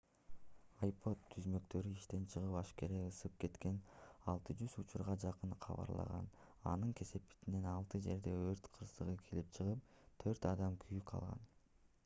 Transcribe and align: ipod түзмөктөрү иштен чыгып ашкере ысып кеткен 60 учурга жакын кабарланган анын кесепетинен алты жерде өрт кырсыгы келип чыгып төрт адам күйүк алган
ipod 0.85 1.19
түзмөктөрү 1.33 1.89
иштен 1.95 2.23
чыгып 2.33 2.55
ашкере 2.61 3.01
ысып 3.09 3.33
кеткен 3.43 3.75
60 4.31 4.71
учурга 4.83 5.15
жакын 5.23 5.51
кабарланган 5.65 6.31
анын 6.71 6.95
кесепетинен 7.01 7.67
алты 7.73 8.01
жерде 8.07 8.33
өрт 8.47 8.71
кырсыгы 8.79 9.15
келип 9.27 9.53
чыгып 9.59 9.85
төрт 10.25 10.49
адам 10.55 10.79
күйүк 10.87 11.15
алган 11.19 11.45